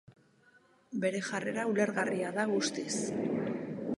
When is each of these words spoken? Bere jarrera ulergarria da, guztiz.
Bere 1.03 1.19
jarrera 1.27 1.67
ulergarria 1.73 2.33
da, 2.39 2.45
guztiz. 2.53 2.99